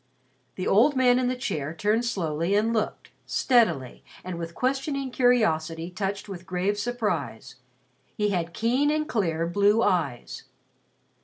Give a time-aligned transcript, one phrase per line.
[0.55, 5.91] The old man in the chair turned slowly and looked, steadily, and with questioning curiosity
[5.91, 7.57] touched with grave surprise.
[8.17, 10.45] He had keen and clear blue eyes.